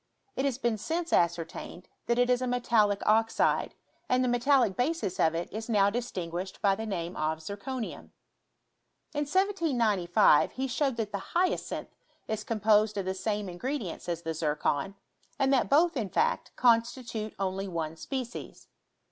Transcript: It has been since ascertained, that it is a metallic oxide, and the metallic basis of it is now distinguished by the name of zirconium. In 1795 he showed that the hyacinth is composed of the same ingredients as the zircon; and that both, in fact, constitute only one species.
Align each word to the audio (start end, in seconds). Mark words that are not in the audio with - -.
It 0.35 0.45
has 0.45 0.57
been 0.57 0.79
since 0.79 1.13
ascertained, 1.13 1.87
that 2.07 2.17
it 2.17 2.27
is 2.27 2.41
a 2.41 2.47
metallic 2.47 3.05
oxide, 3.05 3.75
and 4.09 4.23
the 4.23 4.27
metallic 4.27 4.75
basis 4.75 5.19
of 5.19 5.35
it 5.35 5.47
is 5.53 5.69
now 5.69 5.91
distinguished 5.91 6.59
by 6.59 6.73
the 6.73 6.87
name 6.87 7.15
of 7.15 7.37
zirconium. 7.39 8.09
In 9.13 9.25
1795 9.29 10.53
he 10.53 10.65
showed 10.65 10.97
that 10.97 11.11
the 11.11 11.19
hyacinth 11.37 11.89
is 12.27 12.43
composed 12.43 12.97
of 12.97 13.05
the 13.05 13.13
same 13.13 13.47
ingredients 13.47 14.09
as 14.09 14.23
the 14.23 14.33
zircon; 14.33 14.95
and 15.37 15.53
that 15.53 15.69
both, 15.69 15.95
in 15.95 16.09
fact, 16.09 16.51
constitute 16.55 17.35
only 17.37 17.67
one 17.67 17.95
species. 17.95 18.69